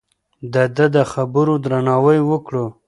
د 0.53 0.55
ده 0.75 0.85
د 0.95 0.97
خبرو 1.11 1.53
درناوی 1.63 2.19
وکړو. 2.31 2.65